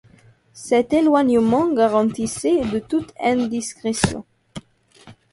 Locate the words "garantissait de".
1.71-2.79